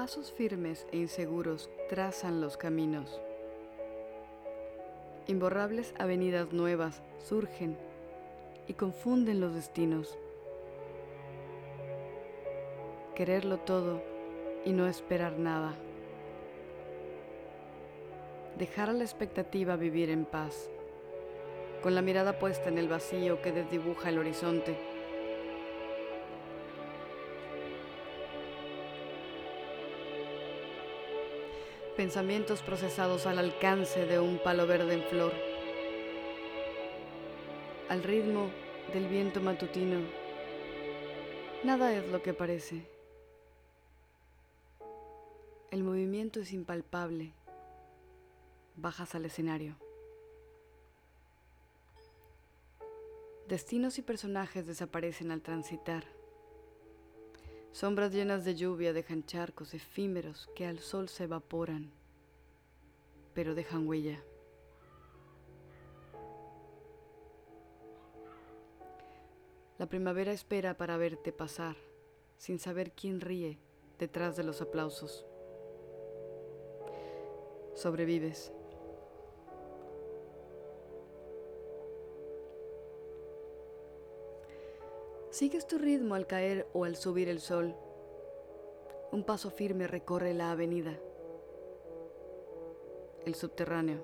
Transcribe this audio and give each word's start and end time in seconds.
pasos 0.00 0.32
firmes 0.32 0.86
e 0.92 0.96
inseguros 0.96 1.68
trazan 1.90 2.40
los 2.40 2.56
caminos. 2.56 3.20
Imborrables 5.26 5.92
avenidas 5.98 6.54
nuevas 6.54 7.02
surgen 7.18 7.76
y 8.66 8.72
confunden 8.72 9.40
los 9.40 9.54
destinos. 9.54 10.16
Quererlo 13.14 13.58
todo 13.58 14.02
y 14.64 14.72
no 14.72 14.86
esperar 14.86 15.38
nada. 15.38 15.74
Dejar 18.56 18.88
a 18.88 18.94
la 18.94 19.04
expectativa 19.04 19.76
vivir 19.76 20.08
en 20.08 20.24
paz, 20.24 20.70
con 21.82 21.94
la 21.94 22.00
mirada 22.00 22.38
puesta 22.38 22.70
en 22.70 22.78
el 22.78 22.88
vacío 22.88 23.42
que 23.42 23.52
desdibuja 23.52 24.08
el 24.08 24.18
horizonte. 24.18 24.89
Pensamientos 32.00 32.62
procesados 32.62 33.26
al 33.26 33.38
alcance 33.38 34.06
de 34.06 34.18
un 34.18 34.38
palo 34.38 34.66
verde 34.66 34.94
en 34.94 35.02
flor, 35.02 35.34
al 37.90 38.02
ritmo 38.02 38.50
del 38.94 39.06
viento 39.06 39.42
matutino. 39.42 40.00
Nada 41.62 41.92
es 41.92 42.08
lo 42.08 42.22
que 42.22 42.32
parece. 42.32 42.86
El 45.70 45.84
movimiento 45.84 46.40
es 46.40 46.54
impalpable. 46.54 47.34
Bajas 48.76 49.14
al 49.14 49.26
escenario. 49.26 49.76
Destinos 53.46 53.98
y 53.98 54.02
personajes 54.02 54.66
desaparecen 54.66 55.32
al 55.32 55.42
transitar. 55.42 56.04
Sombras 57.72 58.12
llenas 58.12 58.44
de 58.44 58.56
lluvia 58.56 58.92
dejan 58.92 59.24
charcos 59.24 59.74
efímeros 59.74 60.50
que 60.56 60.66
al 60.66 60.80
sol 60.80 61.08
se 61.08 61.24
evaporan, 61.24 61.92
pero 63.32 63.54
dejan 63.54 63.86
huella. 63.86 64.22
La 69.78 69.86
primavera 69.86 70.32
espera 70.32 70.76
para 70.76 70.96
verte 70.96 71.32
pasar, 71.32 71.76
sin 72.36 72.58
saber 72.58 72.92
quién 72.92 73.20
ríe 73.20 73.58
detrás 73.98 74.36
de 74.36 74.44
los 74.44 74.60
aplausos. 74.60 75.24
Sobrevives. 77.74 78.52
Sigues 85.30 85.64
tu 85.68 85.78
ritmo 85.78 86.16
al 86.16 86.26
caer 86.26 86.66
o 86.72 86.84
al 86.84 86.96
subir 86.96 87.28
el 87.28 87.38
sol. 87.38 87.76
Un 89.12 89.22
paso 89.22 89.48
firme 89.48 89.86
recorre 89.86 90.34
la 90.34 90.50
avenida. 90.50 90.98
El 93.24 93.36
subterráneo. 93.36 94.00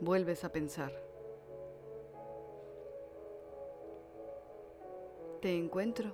Vuelves 0.00 0.42
a 0.42 0.50
pensar. 0.50 0.90
Te 5.40 5.56
encuentro. 5.56 6.10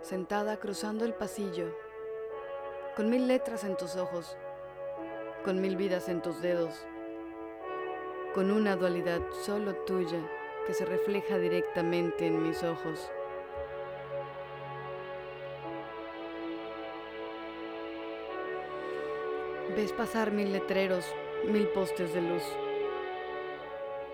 Sentada 0.00 0.56
cruzando 0.58 1.04
el 1.04 1.14
pasillo, 1.14 1.72
con 2.96 3.08
mil 3.08 3.28
letras 3.28 3.62
en 3.62 3.76
tus 3.76 3.94
ojos, 3.94 4.36
con 5.44 5.60
mil 5.60 5.76
vidas 5.76 6.08
en 6.08 6.22
tus 6.22 6.42
dedos, 6.42 6.74
con 8.34 8.50
una 8.50 8.74
dualidad 8.74 9.20
solo 9.44 9.74
tuya 9.84 10.20
que 10.66 10.74
se 10.74 10.84
refleja 10.84 11.38
directamente 11.38 12.26
en 12.26 12.42
mis 12.42 12.62
ojos. 12.62 13.10
Ves 19.76 19.92
pasar 19.92 20.32
mil 20.32 20.52
letreros, 20.52 21.04
mil 21.44 21.68
postes 21.68 22.12
de 22.14 22.22
luz. 22.22 22.42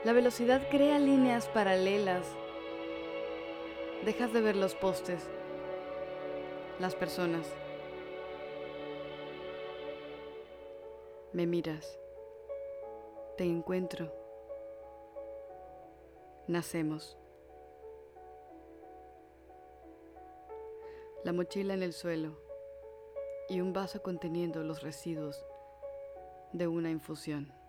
La 0.05 0.13
velocidad 0.13 0.69
crea 0.71 0.99
líneas 0.99 1.49
paralelas. 1.49 2.27
Dejas 4.05 4.33
de 4.33 4.41
ver 4.41 4.57
los 4.57 4.75
postes, 4.75 5.31
las 6.81 6.95
personas. 6.97 7.47
Me 11.33 11.47
miras. 11.47 11.99
Te 13.37 13.45
encuentro. 13.45 14.22
Nacemos. 16.49 17.17
La 21.23 21.33
mochila 21.33 21.75
en 21.75 21.85
el 21.85 21.93
suelo 21.93 22.37
y 23.49 23.61
un 23.61 23.73
vaso 23.73 24.03
conteniendo 24.03 24.65
los 24.65 24.83
residuos 24.83 25.47
de 26.53 26.67
una 26.67 26.91
infusión. 26.91 27.62